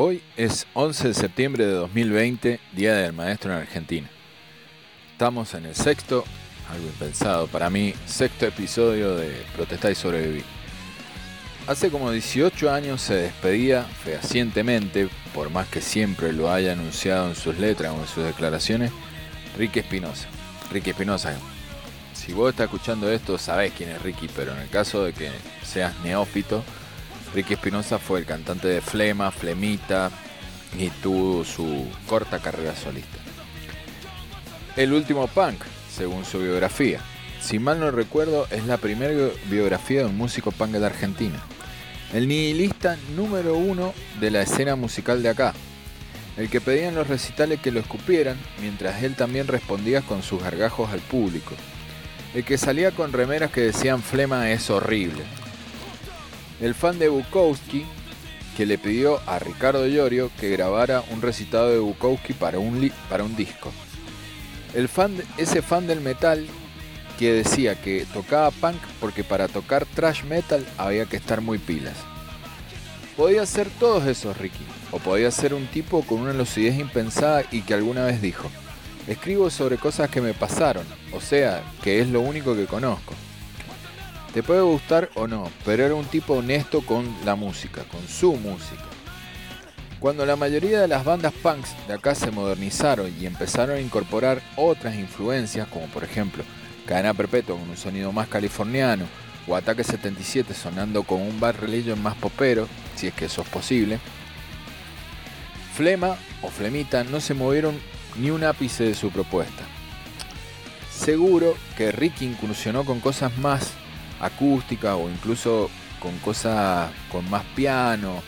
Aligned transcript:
Hoy 0.00 0.22
es 0.36 0.64
11 0.74 1.08
de 1.08 1.14
septiembre 1.14 1.66
de 1.66 1.72
2020, 1.72 2.60
Día 2.72 2.94
del 2.94 3.12
Maestro 3.12 3.50
en 3.50 3.58
Argentina. 3.58 4.08
Estamos 5.10 5.54
en 5.54 5.66
el 5.66 5.74
sexto, 5.74 6.22
algo 6.70 6.86
impensado 6.86 7.48
para 7.48 7.68
mí, 7.68 7.92
sexto 8.06 8.46
episodio 8.46 9.16
de 9.16 9.32
Protestar 9.56 9.90
y 9.90 9.96
Sobrevivir. 9.96 10.44
Hace 11.66 11.90
como 11.90 12.12
18 12.12 12.72
años 12.72 13.00
se 13.00 13.14
despedía 13.14 13.82
fehacientemente, 13.82 15.08
por 15.34 15.50
más 15.50 15.66
que 15.66 15.80
siempre 15.80 16.32
lo 16.32 16.52
haya 16.52 16.74
anunciado 16.74 17.30
en 17.30 17.34
sus 17.34 17.58
letras 17.58 17.92
o 17.92 18.00
en 18.00 18.06
sus 18.06 18.22
declaraciones, 18.22 18.92
Ricky 19.56 19.80
Espinosa. 19.80 20.28
Ricky 20.70 20.90
Espinosa, 20.90 21.36
si 22.14 22.32
vos 22.32 22.50
estás 22.50 22.66
escuchando 22.66 23.10
esto, 23.10 23.36
sabés 23.36 23.72
quién 23.72 23.90
es 23.90 24.00
Ricky, 24.00 24.28
pero 24.36 24.52
en 24.52 24.58
el 24.58 24.68
caso 24.68 25.02
de 25.02 25.12
que 25.12 25.28
seas 25.64 25.92
neófito, 26.04 26.62
Ricky 27.34 27.54
Espinosa 27.54 27.98
fue 27.98 28.20
el 28.20 28.26
cantante 28.26 28.68
de 28.68 28.80
Flema, 28.80 29.30
Flemita 29.30 30.10
y 30.78 30.88
tuvo 30.90 31.44
su 31.44 31.86
corta 32.06 32.38
carrera 32.38 32.74
solista. 32.74 33.18
El 34.76 34.92
último 34.92 35.26
punk, 35.26 35.62
según 35.90 36.24
su 36.24 36.38
biografía. 36.38 37.00
Si 37.40 37.58
mal 37.58 37.80
no 37.80 37.90
recuerdo, 37.90 38.46
es 38.50 38.64
la 38.66 38.78
primera 38.78 39.30
biografía 39.46 40.00
de 40.00 40.06
un 40.06 40.16
músico 40.16 40.52
punk 40.52 40.70
de 40.70 40.86
Argentina. 40.86 41.38
El 42.12 42.26
nihilista 42.26 42.96
número 43.14 43.56
uno 43.56 43.92
de 44.20 44.30
la 44.30 44.42
escena 44.42 44.76
musical 44.76 45.22
de 45.22 45.28
acá. 45.28 45.54
El 46.36 46.48
que 46.48 46.60
pedía 46.60 46.88
en 46.88 46.94
los 46.94 47.08
recitales 47.08 47.60
que 47.60 47.72
lo 47.72 47.80
escupieran, 47.80 48.36
mientras 48.60 49.02
él 49.02 49.14
también 49.16 49.48
respondía 49.48 50.00
con 50.02 50.22
sus 50.22 50.42
gargajos 50.42 50.90
al 50.90 51.00
público. 51.00 51.54
El 52.34 52.44
que 52.44 52.58
salía 52.58 52.92
con 52.92 53.12
remeras 53.12 53.50
que 53.50 53.60
decían 53.60 54.02
Flema 54.02 54.50
es 54.50 54.70
horrible, 54.70 55.24
el 56.60 56.74
fan 56.74 56.98
de 56.98 57.08
Bukowski 57.08 57.86
que 58.56 58.66
le 58.66 58.76
pidió 58.76 59.20
a 59.26 59.38
Ricardo 59.38 59.86
Llorio 59.86 60.30
que 60.40 60.50
grabara 60.50 61.04
un 61.12 61.22
recitado 61.22 61.70
de 61.70 61.78
Bukowski 61.78 62.32
para 62.32 62.58
un, 62.58 62.80
disco. 63.36 63.72
El 64.74 64.88
fan, 64.88 65.14
ese 65.36 65.62
fan 65.62 65.86
del 65.86 66.00
metal 66.00 66.44
que 67.20 67.32
decía 67.32 67.80
que 67.80 68.04
tocaba 68.12 68.50
punk 68.50 68.80
porque 69.00 69.22
para 69.22 69.46
tocar 69.46 69.86
thrash 69.86 70.24
metal 70.24 70.66
había 70.76 71.06
que 71.06 71.16
estar 71.16 71.40
muy 71.40 71.58
pilas. 71.58 71.94
Podía 73.16 73.46
ser 73.46 73.68
todos 73.78 74.06
esos 74.06 74.36
Ricky, 74.36 74.64
o 74.90 74.98
podía 74.98 75.30
ser 75.30 75.54
un 75.54 75.66
tipo 75.66 76.02
con 76.02 76.20
una 76.20 76.32
lucidez 76.32 76.78
impensada 76.78 77.44
y 77.52 77.62
que 77.62 77.74
alguna 77.74 78.04
vez 78.04 78.20
dijo, 78.20 78.50
escribo 79.06 79.50
sobre 79.50 79.76
cosas 79.76 80.10
que 80.10 80.20
me 80.20 80.34
pasaron, 80.34 80.86
o 81.12 81.20
sea, 81.20 81.62
que 81.82 82.00
es 82.00 82.08
lo 82.08 82.20
único 82.20 82.54
que 82.54 82.66
conozco. 82.66 83.14
Te 84.38 84.44
puede 84.44 84.60
gustar 84.60 85.10
o 85.16 85.26
no, 85.26 85.50
pero 85.64 85.84
era 85.84 85.96
un 85.96 86.04
tipo 86.04 86.34
honesto 86.34 86.82
con 86.82 87.12
la 87.24 87.34
música, 87.34 87.82
con 87.90 88.06
su 88.06 88.34
música. 88.34 88.84
Cuando 89.98 90.24
la 90.24 90.36
mayoría 90.36 90.80
de 90.80 90.86
las 90.86 91.04
bandas 91.04 91.32
punks 91.32 91.74
de 91.88 91.94
acá 91.94 92.14
se 92.14 92.30
modernizaron 92.30 93.12
y 93.20 93.26
empezaron 93.26 93.78
a 93.78 93.80
incorporar 93.80 94.40
otras 94.54 94.94
influencias, 94.94 95.66
como 95.66 95.86
por 95.86 96.04
ejemplo 96.04 96.44
Cadena 96.86 97.14
Perpetua 97.14 97.56
con 97.58 97.68
un 97.68 97.76
sonido 97.76 98.12
más 98.12 98.28
californiano, 98.28 99.06
o 99.48 99.56
Ataque 99.56 99.82
77 99.82 100.54
sonando 100.54 101.02
con 101.02 101.20
un 101.20 101.40
bar 101.40 101.60
religion 101.60 102.00
más 102.00 102.14
popero, 102.14 102.68
si 102.94 103.08
es 103.08 103.14
que 103.14 103.24
eso 103.24 103.42
es 103.42 103.48
posible, 103.48 103.98
Flema 105.74 106.16
o 106.42 106.48
Flemita 106.48 107.02
no 107.02 107.20
se 107.20 107.34
movieron 107.34 107.76
ni 108.16 108.30
un 108.30 108.44
ápice 108.44 108.84
de 108.84 108.94
su 108.94 109.10
propuesta. 109.10 109.64
Seguro 110.92 111.56
que 111.76 111.90
Ricky 111.90 112.24
incursionó 112.24 112.84
con 112.84 113.00
cosas 113.00 113.36
más 113.38 113.67
acústica 114.20 114.96
o 114.96 115.08
incluso 115.08 115.70
con 116.00 116.16
cosas 116.18 116.90
con 117.10 117.28
más 117.30 117.44
piano 117.54 118.22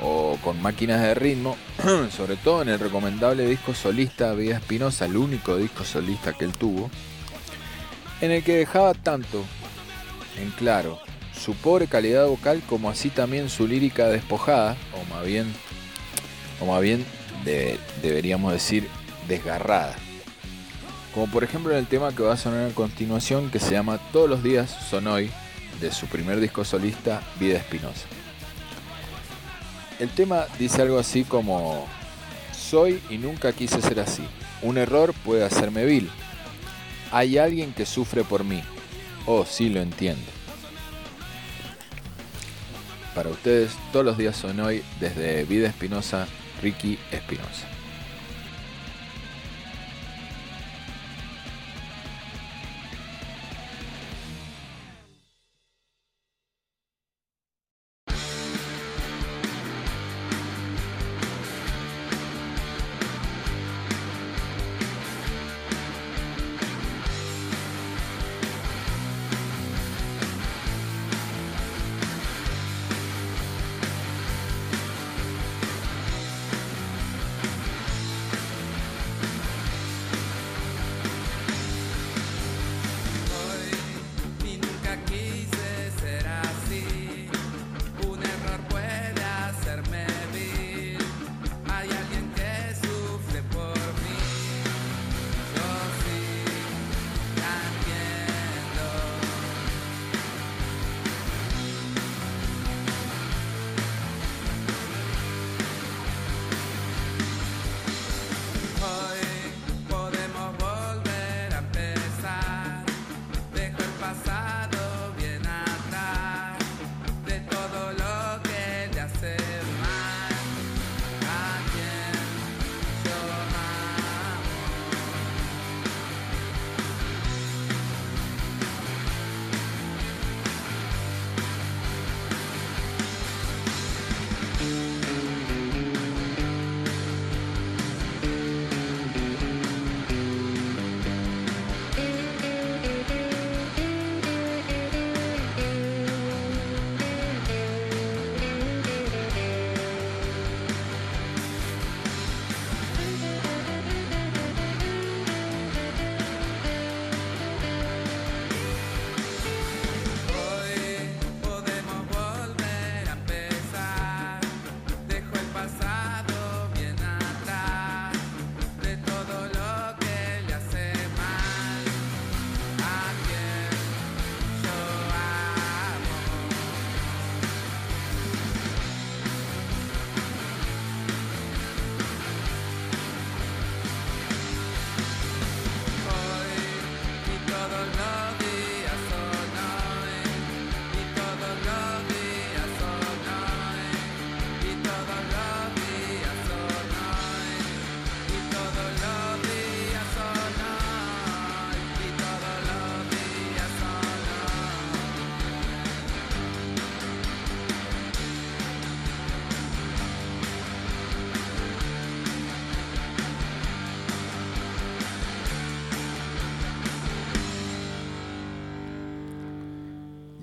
o 0.00 0.36
con 0.42 0.60
máquinas 0.60 1.00
de 1.00 1.14
ritmo, 1.14 1.56
sobre 2.10 2.36
todo 2.36 2.62
en 2.62 2.68
el 2.68 2.78
recomendable 2.78 3.46
disco 3.46 3.74
solista 3.74 4.34
Vida 4.34 4.56
Espinosa, 4.56 5.04
el 5.04 5.16
único 5.16 5.56
disco 5.56 5.84
solista 5.84 6.32
que 6.32 6.44
él 6.44 6.52
tuvo, 6.52 6.90
en 8.20 8.30
el 8.30 8.42
que 8.42 8.56
dejaba 8.56 8.94
tanto 8.94 9.44
en 10.38 10.50
claro 10.50 10.98
su 11.32 11.54
pobre 11.54 11.86
calidad 11.86 12.26
vocal 12.26 12.62
como 12.68 12.90
así 12.90 13.10
también 13.10 13.48
su 13.48 13.66
lírica 13.66 14.08
despojada, 14.08 14.76
o 14.94 15.14
más 15.14 15.24
bien, 15.24 15.46
o 16.60 16.66
más 16.66 16.80
bien 16.80 17.04
deberíamos 18.02 18.52
decir 18.52 18.88
desgarrada. 19.28 19.94
Como 21.14 21.28
por 21.28 21.44
ejemplo 21.44 21.70
en 21.70 21.78
el 21.78 21.86
tema 21.86 22.12
que 22.12 22.24
va 22.24 22.34
a 22.34 22.36
sonar 22.36 22.68
a 22.68 22.74
continuación 22.74 23.48
que 23.48 23.60
se 23.60 23.70
llama 23.70 23.98
Todos 24.12 24.28
los 24.28 24.42
días 24.42 24.68
son 24.90 25.06
hoy, 25.06 25.30
de 25.80 25.92
su 25.92 26.06
primer 26.06 26.40
disco 26.40 26.64
solista 26.64 27.22
Vida 27.38 27.58
Espinosa. 27.58 28.06
El 30.00 30.10
tema 30.10 30.46
dice 30.58 30.82
algo 30.82 30.98
así 30.98 31.22
como, 31.22 31.86
soy 32.52 33.00
y 33.10 33.18
nunca 33.18 33.52
quise 33.52 33.80
ser 33.80 34.00
así. 34.00 34.24
Un 34.62 34.76
error 34.76 35.14
puede 35.24 35.44
hacerme 35.44 35.84
vil. 35.84 36.10
Hay 37.12 37.38
alguien 37.38 37.72
que 37.72 37.86
sufre 37.86 38.24
por 38.24 38.42
mí. 38.42 38.60
Oh, 39.26 39.44
sí 39.44 39.68
lo 39.68 39.80
entiendo. 39.80 40.26
Para 43.14 43.28
ustedes, 43.28 43.70
todos 43.92 44.04
los 44.04 44.18
días 44.18 44.36
son 44.36 44.58
hoy 44.58 44.82
desde 44.98 45.44
Vida 45.44 45.68
Espinosa, 45.68 46.26
Ricky 46.60 46.98
Espinosa. 47.12 47.73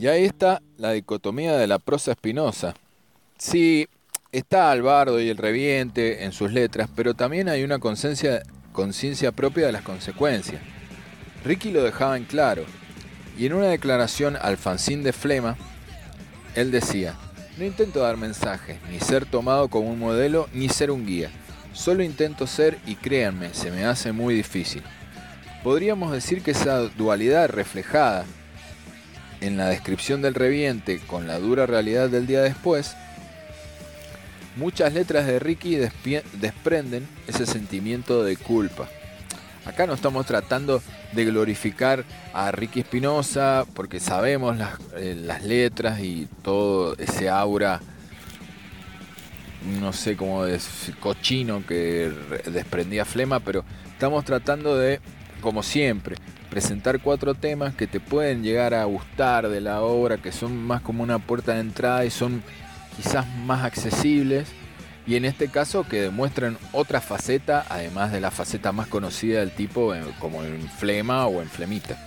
Y 0.02 0.08
ahí 0.08 0.26
está 0.26 0.64
la 0.78 0.94
dicotomía 0.94 1.56
de 1.58 1.68
la 1.68 1.78
prosa 1.78 2.14
espinosa. 2.14 2.74
Sí, 3.38 3.88
está 4.32 4.72
Albardo 4.72 5.22
y 5.22 5.30
el 5.30 5.38
reviente 5.38 6.24
en 6.24 6.32
sus 6.32 6.52
letras, 6.52 6.90
pero 6.96 7.14
también 7.14 7.48
hay 7.48 7.64
una 7.64 7.78
conciencia 7.78 8.42
propia 9.36 9.68
de 9.68 9.72
las 9.72 9.84
consecuencias. 9.84 10.60
Ricky 11.46 11.70
lo 11.70 11.84
dejaba 11.84 12.18
en 12.18 12.24
claro, 12.24 12.66
y 13.38 13.46
en 13.46 13.54
una 13.54 13.68
declaración 13.68 14.38
al 14.42 14.58
fanzine 14.58 15.04
de 15.04 15.14
Flema, 15.14 15.56
él 16.56 16.72
decía, 16.72 17.14
no 17.60 17.66
intento 17.66 18.00
dar 18.00 18.18
mensajes, 18.18 18.80
ni 18.90 19.00
ser 19.00 19.28
tomado 19.28 19.68
como 19.68 19.92
un 19.92 20.00
modelo, 20.00 20.50
ni 20.52 20.68
ser 20.68 20.90
un 20.90 21.06
guía. 21.06 21.30
Solo 21.74 22.02
intento 22.02 22.48
ser 22.48 22.80
y 22.88 22.96
créanme, 22.96 23.54
se 23.54 23.70
me 23.70 23.86
hace 23.86 24.14
muy 24.14 24.34
difícil. 24.34 24.82
Podríamos 25.64 26.12
decir 26.12 26.42
que 26.42 26.52
esa 26.52 26.80
dualidad 26.80 27.50
reflejada 27.50 28.26
en 29.42 29.58
la 29.58 29.68
descripción 29.68 30.22
del 30.22 30.36
reviente 30.36 31.00
con 31.00 31.28
la 31.28 31.40
dura 31.40 31.66
realidad 31.66 32.10
del 32.10 32.28
día 32.28 32.42
después, 32.42 32.96
muchas 34.56 34.94
letras 34.94 35.26
de 35.26 35.40
Ricky 35.40 35.78
desprenden 36.34 37.08
ese 37.28 37.46
sentimiento 37.46 38.24
de 38.24 38.38
culpa. 38.38 38.88
Acá 39.66 39.86
no 39.86 39.94
estamos 39.94 40.26
tratando 40.26 40.82
de 41.12 41.26
glorificar 41.26 42.04
a 42.34 42.52
Ricky 42.52 42.80
Espinosa 42.80 43.66
porque 43.76 44.00
sabemos 44.00 44.58
las, 44.58 44.80
eh, 44.96 45.40
letras 45.44 46.00
y 46.00 46.28
todo 46.44 46.96
ese 46.98 47.30
aura, 47.30 47.80
no 49.80 49.94
sé 49.94 50.16
cómo 50.16 50.46
es, 50.46 50.92
cochino 51.00 51.64
que 51.66 52.12
desprendía 52.46 53.06
Flema, 53.06 53.40
pero 53.40 53.64
estamos 53.92 54.26
tratando 54.26 54.78
de, 54.78 55.00
como 55.42 55.62
siempre, 55.62 56.16
presentar 56.52 57.00
cuatro 57.00 57.34
temas 57.34 57.74
que 57.74 57.88
te 57.88 58.02
pueden 58.02 58.44
llegar 58.44 58.74
a 58.74 58.84
gustar 58.84 59.48
de 59.48 59.62
la 59.62 59.82
obra, 59.82 60.18
que 60.18 60.34
son 60.34 60.56
más 60.58 60.82
como 60.82 61.02
una 61.02 61.18
puerta 61.18 61.54
de 61.54 61.62
entrada 61.62 62.04
y 62.04 62.12
son 62.12 62.44
quizás 62.98 63.26
más 63.46 63.64
accesibles 63.64 64.50
y 65.08 65.16
en 65.16 65.24
este 65.24 65.48
caso 65.48 65.88
que 65.88 66.02
demuestran 66.02 66.58
otra 66.74 67.00
faceta, 67.00 67.66
además 67.70 68.12
de 68.12 68.20
la 68.20 68.32
faceta 68.32 68.74
más 68.74 68.88
conocida 68.88 69.40
del 69.40 69.52
tipo, 69.52 69.94
como 70.20 70.44
en 70.44 70.62
flema 70.70 71.26
o 71.26 71.42
en 71.42 71.50
flemita. 71.50 71.98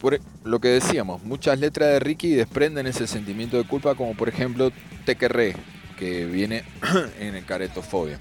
Por 0.00 0.20
lo 0.44 0.60
que 0.60 0.68
decíamos, 0.68 1.22
muchas 1.22 1.60
letras 1.60 1.90
de 1.90 2.00
Ricky 2.00 2.34
desprenden 2.34 2.88
ese 2.88 3.06
sentimiento 3.06 3.56
de 3.56 3.64
culpa, 3.64 3.94
como 3.94 4.14
por 4.14 4.28
ejemplo 4.28 4.72
Te 5.04 5.16
querré, 5.16 5.54
que 5.96 6.26
viene 6.26 6.64
en 7.20 7.36
el 7.36 7.44
caretofobia 7.44 8.18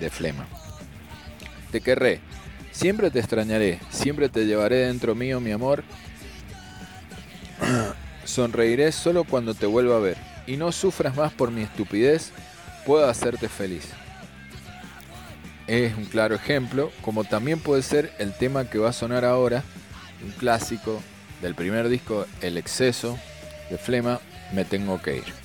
de 0.00 0.10
flema. 0.10 0.46
Te 1.70 1.80
querré, 1.80 2.20
siempre 2.74 3.10
te 3.10 3.20
extrañaré, 3.20 3.80
siempre 3.90 4.28
te 4.28 4.44
llevaré 4.44 4.86
dentro 4.86 5.14
mío, 5.14 5.40
mi 5.40 5.52
amor. 5.52 5.84
Sonreiré 8.24 8.92
solo 8.92 9.24
cuando 9.24 9.54
te 9.54 9.66
vuelva 9.66 9.96
a 9.96 10.00
ver 10.00 10.16
y 10.46 10.56
no 10.56 10.72
sufras 10.72 11.16
más 11.16 11.32
por 11.32 11.50
mi 11.50 11.62
estupidez, 11.62 12.32
puedo 12.84 13.08
hacerte 13.08 13.48
feliz. 13.48 13.88
Es 15.66 15.96
un 15.96 16.04
claro 16.04 16.34
ejemplo, 16.34 16.90
como 17.00 17.24
también 17.24 17.58
puede 17.58 17.82
ser 17.82 18.12
el 18.18 18.36
tema 18.36 18.68
que 18.68 18.78
va 18.78 18.90
a 18.90 18.92
sonar 18.92 19.24
ahora, 19.24 19.62
un 20.22 20.32
clásico 20.32 21.00
del 21.40 21.54
primer 21.54 21.88
disco, 21.88 22.26
El 22.42 22.58
exceso 22.58 23.18
de 23.70 23.78
Flema, 23.78 24.20
Me 24.52 24.64
tengo 24.64 25.00
que 25.00 25.16
ir. 25.18 25.43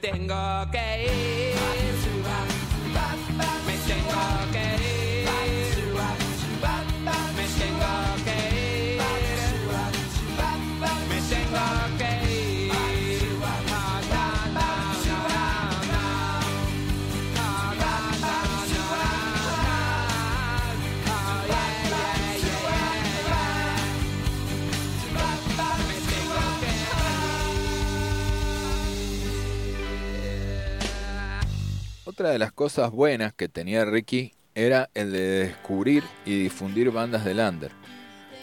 Tengo 0.00 0.70
que 0.72 1.04
ir. 1.04 1.49
Otra 32.10 32.30
de 32.30 32.40
las 32.40 32.50
cosas 32.50 32.90
buenas 32.90 33.32
que 33.32 33.48
tenía 33.48 33.84
Ricky 33.84 34.32
era 34.56 34.90
el 34.94 35.12
de 35.12 35.46
descubrir 35.46 36.02
y 36.24 36.42
difundir 36.42 36.90
bandas 36.90 37.24
de 37.24 37.34
Lander. 37.34 37.70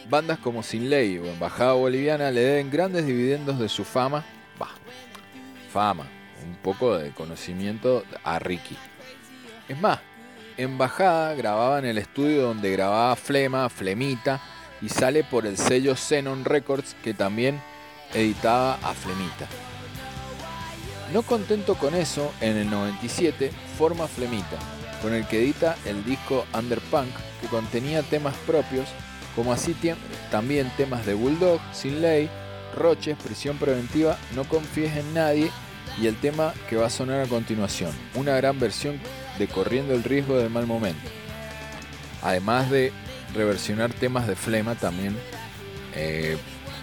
Bandas 0.08 0.38
como 0.38 0.62
Sin 0.62 0.88
Ley 0.88 1.18
o 1.18 1.26
Embajada 1.26 1.74
Boliviana 1.74 2.30
le 2.30 2.40
den 2.40 2.70
grandes 2.70 3.04
dividendos 3.04 3.58
de 3.58 3.68
su 3.68 3.84
fama, 3.84 4.24
bah, 4.58 4.70
fama, 5.70 6.06
un 6.46 6.56
poco 6.62 6.96
de 6.96 7.10
conocimiento 7.10 8.04
a 8.24 8.38
Ricky. 8.38 8.74
Es 9.68 9.78
más, 9.78 9.98
Embajada 10.56 11.34
grababa 11.34 11.78
en 11.78 11.84
el 11.84 11.98
estudio 11.98 12.44
donde 12.44 12.72
grababa 12.72 13.16
Flema, 13.16 13.68
Flemita, 13.68 14.40
y 14.80 14.88
sale 14.88 15.24
por 15.24 15.44
el 15.44 15.58
sello 15.58 15.94
Xenon 15.94 16.46
Records 16.46 16.96
que 17.04 17.12
también 17.12 17.60
editaba 18.14 18.76
a 18.76 18.94
Flemita. 18.94 19.46
No 21.12 21.22
contento 21.22 21.74
con 21.74 21.94
eso, 21.94 22.32
en 22.40 22.58
el 22.58 22.68
97 22.68 23.50
forma 23.78 24.06
Flemita, 24.06 24.58
con 25.00 25.14
el 25.14 25.26
que 25.26 25.38
edita 25.42 25.76
el 25.86 26.04
disco 26.04 26.44
Underpunk, 26.52 27.08
que 27.40 27.46
contenía 27.46 28.02
temas 28.02 28.34
propios, 28.46 28.88
como 29.34 29.52
así 29.52 29.74
también 30.30 30.70
temas 30.76 31.06
de 31.06 31.14
Bulldog, 31.14 31.60
Sin 31.72 32.02
Ley, 32.02 32.28
Roches, 32.74 33.16
Prisión 33.16 33.56
Preventiva, 33.56 34.18
No 34.34 34.44
confíes 34.44 34.96
en 34.96 35.14
nadie 35.14 35.50
y 36.00 36.08
el 36.08 36.16
tema 36.16 36.52
que 36.68 36.76
va 36.76 36.86
a 36.86 36.90
sonar 36.90 37.22
a 37.22 37.26
continuación, 37.26 37.90
una 38.14 38.36
gran 38.36 38.60
versión 38.60 39.00
de 39.38 39.48
Corriendo 39.48 39.94
el 39.94 40.04
riesgo 40.04 40.36
del 40.36 40.50
mal 40.50 40.66
momento. 40.66 41.08
Además 42.22 42.70
de 42.70 42.92
reversionar 43.34 43.94
temas 43.94 44.26
de 44.26 44.36
Flema 44.36 44.74
también, 44.74 45.16
eh, 45.94 46.36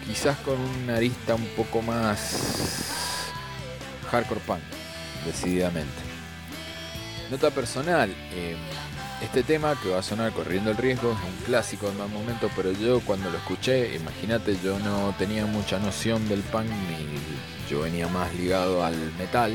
quizás 0.08 0.38
con 0.40 0.60
una 0.60 0.96
arista 0.96 1.36
un 1.36 1.46
poco 1.56 1.82
más 1.84 2.96
hardcore 4.16 4.42
punk, 4.42 4.62
decididamente. 5.26 6.02
Nota 7.30 7.52
personal, 7.52 8.10
eh, 8.32 8.56
este 9.22 9.44
tema 9.44 9.76
que 9.82 9.90
va 9.90 10.00
a 10.00 10.04
sonar 10.04 10.32
corriendo 10.32 10.72
el 10.72 10.78
riesgo 10.78 11.12
es 11.12 11.18
un 11.18 11.46
clásico 11.46 11.90
en 11.90 11.98
más 11.98 12.10
momento, 12.10 12.50
pero 12.56 12.72
yo 12.72 13.02
cuando 13.02 13.30
lo 13.30 13.38
escuché, 13.38 13.96
imagínate, 13.96 14.58
yo 14.64 14.80
no 14.80 15.14
tenía 15.18 15.46
mucha 15.46 15.80
noción 15.80 16.28
del 16.30 16.42
punk, 16.42 16.68
ni 16.68 17.70
yo 17.70 17.82
venía 17.82 18.08
más 18.08 18.34
ligado 18.36 18.86
al 18.86 18.96
metal 19.18 19.54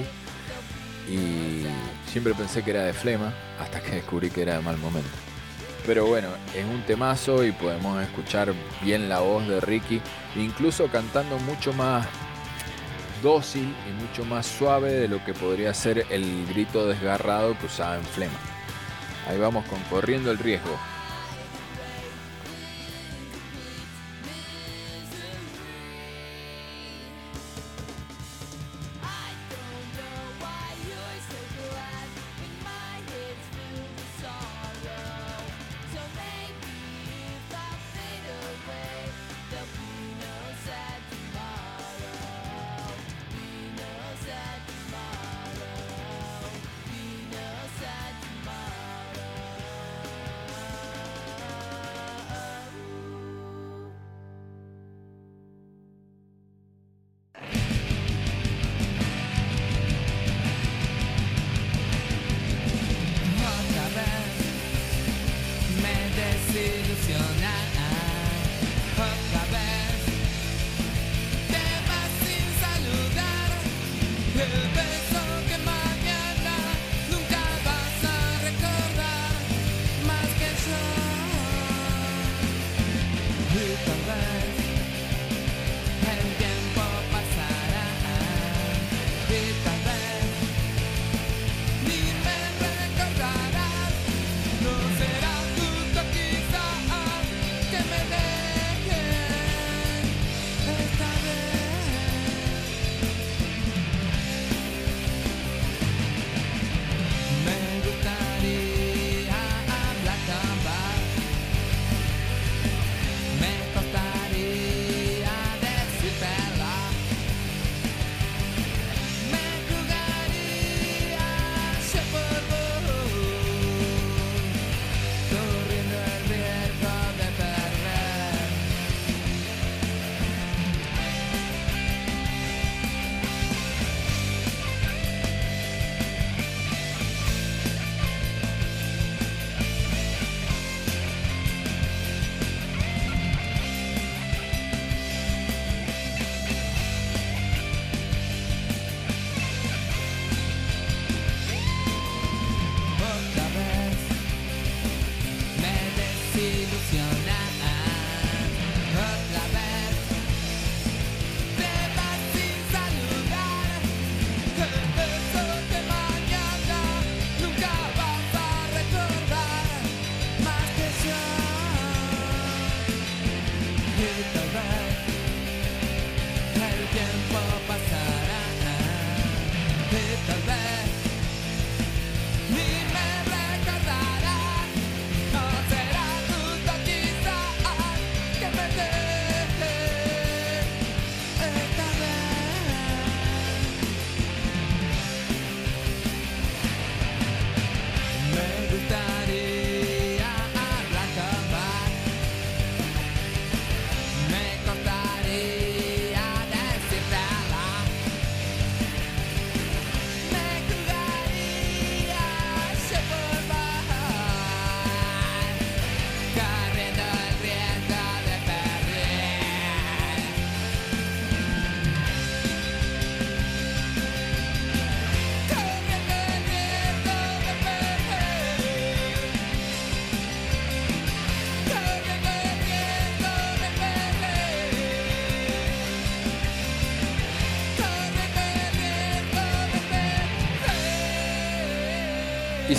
y 1.09 1.65
siempre 2.11 2.35
pensé 2.35 2.63
que 2.63 2.71
era 2.71 2.85
de 2.85 2.93
flema 2.93 3.33
hasta 3.61 3.81
que 3.81 3.93
descubrí 3.97 4.31
que 4.31 4.43
era 4.43 4.57
de 4.57 4.61
mal 4.63 4.77
momento. 4.79 5.11
Pero 5.87 6.07
bueno, 6.07 6.29
es 6.55 6.65
un 6.65 6.83
temazo 6.83 7.45
y 7.45 7.53
podemos 7.53 8.03
escuchar 8.03 8.53
bien 8.83 9.09
la 9.09 9.21
voz 9.21 9.47
de 9.49 9.61
Ricky, 9.61 10.01
incluso 10.37 10.89
cantando 10.89 11.39
mucho 11.39 11.73
más 11.73 12.07
dócil 13.23 13.75
y 13.89 14.03
mucho 14.03 14.25
más 14.25 14.47
suave 14.47 14.93
de 14.93 15.09
lo 15.09 15.25
que 15.25 15.35
podría 15.35 15.73
ser 15.75 16.07
el 16.11 16.47
grito 16.47 16.87
desgarrado 16.87 17.59
que 17.59 17.67
usaba 17.67 17.97
en 17.97 18.05
Flema. 18.05 18.39
Ahí 19.29 19.39
vamos 19.39 19.65
con 19.67 19.81
corriendo 19.85 20.31
el 20.31 20.39
riesgo. 20.39 20.79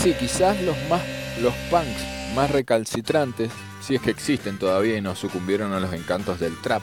Sí, 0.01 0.15
quizás 0.19 0.59
los 0.61 0.75
más 0.89 1.01
los 1.41 1.53
punks 1.69 2.33
más 2.35 2.49
recalcitrantes, 2.49 3.51
si 3.81 3.95
es 3.95 4.01
que 4.01 4.09
existen 4.09 4.57
todavía 4.57 4.97
y 4.97 5.01
no 5.01 5.15
sucumbieron 5.15 5.73
a 5.73 5.79
los 5.79 5.93
encantos 5.93 6.39
del 6.39 6.59
trap, 6.61 6.81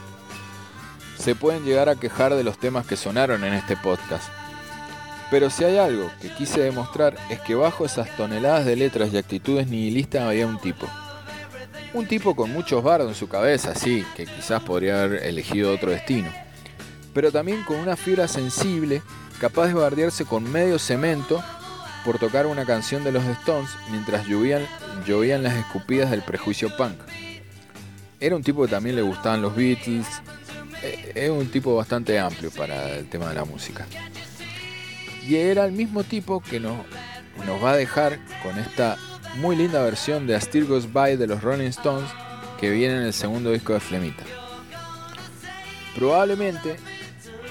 se 1.17 1.35
pueden 1.35 1.65
llegar 1.65 1.89
a 1.89 1.95
quejar 1.95 2.35
de 2.35 2.45
los 2.45 2.57
temas 2.57 2.87
que 2.87 2.95
sonaron 2.95 3.43
en 3.43 3.53
este 3.53 3.75
podcast. 3.75 4.29
Pero 5.29 5.49
si 5.49 5.65
hay 5.65 5.77
algo 5.77 6.09
que 6.21 6.33
quise 6.33 6.61
demostrar 6.61 7.17
es 7.29 7.41
que 7.41 7.55
bajo 7.55 7.85
esas 7.85 8.15
toneladas 8.15 8.65
de 8.65 8.77
letras 8.77 9.09
y 9.11 9.17
actitudes 9.17 9.67
nihilistas 9.67 10.23
había 10.23 10.47
un 10.47 10.59
tipo. 10.59 10.87
Un 11.93 12.07
tipo 12.07 12.35
con 12.35 12.53
muchos 12.53 12.83
bardos 12.83 13.09
en 13.09 13.15
su 13.15 13.27
cabeza, 13.27 13.75
sí, 13.75 14.05
que 14.15 14.27
quizás 14.27 14.63
podría 14.63 15.03
haber 15.03 15.23
elegido 15.23 15.73
otro 15.73 15.91
destino. 15.91 16.31
Pero 17.13 17.31
también 17.31 17.63
con 17.63 17.77
una 17.77 17.97
fibra 17.97 18.29
sensible, 18.29 19.01
capaz 19.41 19.67
de 19.67 19.73
bardearse 19.73 20.23
con 20.25 20.49
medio 20.49 20.79
cemento 20.79 21.43
por 22.05 22.19
tocar 22.19 22.47
una 22.47 22.65
canción 22.65 23.03
de 23.03 23.11
los 23.11 23.23
Stones 23.25 23.69
mientras 23.89 24.25
llovían, 24.27 24.63
las 25.43 25.55
escupidas 25.55 26.11
del 26.11 26.21
prejuicio 26.21 26.75
punk. 26.75 26.95
Era 28.19 28.35
un 28.35 28.43
tipo 28.43 28.63
que 28.63 28.69
también 28.69 28.95
le 28.95 29.01
gustaban 29.01 29.41
los 29.41 29.55
Beatles, 29.55 30.07
eh, 30.83 31.11
es 31.15 31.29
un 31.29 31.47
tipo 31.49 31.75
bastante 31.75 32.19
amplio 32.19 32.51
para 32.51 32.97
el 32.97 33.07
tema 33.09 33.29
de 33.29 33.35
la 33.35 33.45
música. 33.45 33.85
Y 35.27 35.35
era 35.35 35.65
el 35.65 35.71
mismo 35.71 36.03
tipo 36.03 36.41
que 36.41 36.59
nos, 36.59 36.77
va 37.63 37.71
a 37.71 37.77
dejar 37.77 38.19
con 38.43 38.57
esta 38.57 38.97
muy 39.37 39.55
linda 39.55 39.83
versión 39.83 40.27
de 40.27 40.35
A 40.35 40.41
Still 40.41 40.65
Goes 40.65 40.91
By 40.91 41.17
de 41.17 41.27
los 41.27 41.41
Rolling 41.41 41.67
Stones 41.67 42.09
que 42.59 42.69
viene 42.69 42.95
en 42.95 43.03
el 43.03 43.13
segundo 43.13 43.51
disco 43.51 43.73
de 43.73 43.79
Flemita. 43.79 44.23
Probablemente 45.95 46.77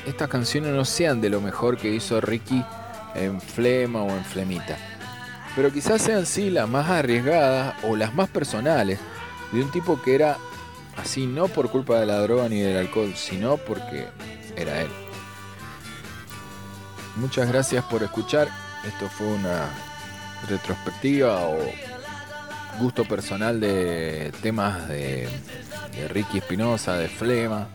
estas 0.06 0.28
canciones 0.28 0.72
no 0.72 0.84
sean 0.84 1.20
de 1.20 1.30
lo 1.30 1.40
mejor 1.40 1.76
que 1.76 1.94
hizo 1.94 2.20
Ricky 2.20 2.64
en 3.14 3.40
Flema 3.40 4.02
o 4.02 4.10
en 4.10 4.24
Flemita, 4.24 4.76
pero 5.56 5.72
quizás 5.72 6.02
sean 6.02 6.26
sí 6.26 6.50
las 6.50 6.68
más 6.68 6.88
arriesgadas 6.88 7.74
o 7.84 7.96
las 7.96 8.14
más 8.14 8.28
personales 8.28 8.98
de 9.52 9.62
un 9.62 9.70
tipo 9.70 10.00
que 10.02 10.14
era 10.14 10.36
así 10.96 11.26
no 11.26 11.48
por 11.48 11.70
culpa 11.70 12.00
de 12.00 12.06
la 12.06 12.18
droga 12.20 12.48
ni 12.48 12.60
del 12.60 12.76
alcohol, 12.76 13.12
sino 13.14 13.56
porque 13.56 14.06
era 14.56 14.82
él. 14.82 14.88
Muchas 17.16 17.48
gracias 17.48 17.84
por 17.84 18.02
escuchar. 18.02 18.48
Esto 18.86 19.08
fue 19.08 19.26
una 19.26 19.68
retrospectiva 20.48 21.48
o 21.48 21.58
gusto 22.78 23.04
personal 23.04 23.58
de 23.60 24.32
temas 24.40 24.88
de, 24.88 25.28
Ricky 26.10 26.38
Espinosa, 26.38 26.96
de 26.96 27.08
Flema. 27.08 27.66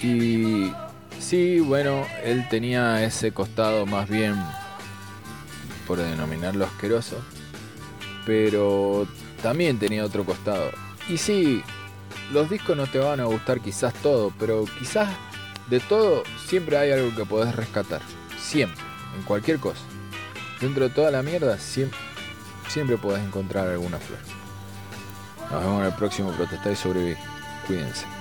Y 0.00 0.72
sí, 1.18 1.60
bueno, 1.60 2.06
él 2.22 2.46
tenía 2.48 3.04
ese 3.04 3.32
costado 3.32 3.86
más 3.86 4.08
bien, 4.08 4.34
por 5.86 5.98
denominarlo 5.98 6.64
asqueroso, 6.64 7.16
pero 8.26 9.06
también 9.42 9.78
tenía 9.78 10.04
otro 10.04 10.24
costado. 10.24 10.70
Y 11.08 11.16
sí, 11.16 11.62
los 12.32 12.50
discos 12.50 12.76
no 12.76 12.86
te 12.86 12.98
van 12.98 13.20
a 13.20 13.24
gustar 13.24 13.60
quizás 13.60 13.94
todo, 13.94 14.32
pero 14.38 14.66
quizás 14.78 15.08
de 15.68 15.80
todo 15.80 16.22
siempre 16.46 16.76
hay 16.76 16.92
algo 16.92 17.14
que 17.16 17.24
podés 17.24 17.54
rescatar. 17.54 18.02
Siempre, 18.38 18.82
en 19.16 19.22
cualquier 19.22 19.58
cosa. 19.58 19.80
Dentro 20.60 20.88
de 20.88 20.94
toda 20.94 21.10
la 21.10 21.22
mierda, 21.22 21.58
siempre, 21.58 21.98
siempre 22.68 22.96
podés 22.96 23.24
encontrar 23.24 23.68
alguna 23.68 23.98
flor. 23.98 24.18
Nos 25.50 25.62
vemos 25.62 25.80
en 25.80 25.86
el 25.86 25.94
próximo 25.94 26.32
Protestar 26.32 26.72
y 26.72 26.76
Sobrevivir. 26.76 27.16
Cuídense. 27.66 28.17